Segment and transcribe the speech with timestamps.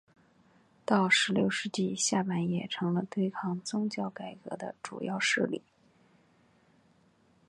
[0.83, 5.61] 到十六世纪下半叶成了对抗宗教改革的主要势力。